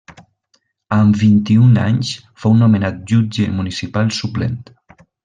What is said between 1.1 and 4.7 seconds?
vint-i-un anys fou nomenat jutge municipal suplent.